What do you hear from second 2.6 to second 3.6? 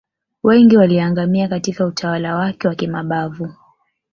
wa kimabavu